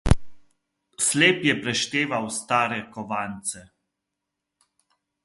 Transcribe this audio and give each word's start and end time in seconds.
Slep 1.07 1.43
je 1.49 1.53
prešteval 1.65 2.25
stare 2.39 2.79
kovance. 2.97 3.63